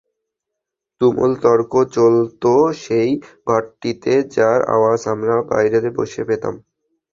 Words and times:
তুমুল 1.01 1.31
তর্ক 1.43 1.73
চলত 1.95 2.43
সেই 2.83 3.09
ঘরটিতে, 3.47 4.13
যার 4.35 4.59
আওয়াজ 4.75 5.01
আমরা 5.13 5.35
বাইরে 5.51 5.89
বসে 5.97 6.21
পেতাম। 6.29 6.55